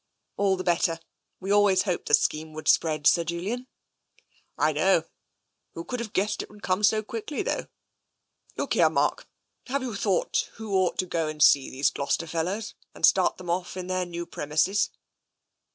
[0.35, 0.99] "All the better.
[1.39, 3.67] We always hoped the scheme would spread, Sir Julian.""
[4.67, 5.03] I know.
[5.75, 7.67] Who could have guessed it would come so quickly, though?
[8.57, 9.27] Look here, Mark,
[9.67, 13.37] have you thought who ought to go and see these Gloucester fel lows and start
[13.37, 14.89] them off in their new premises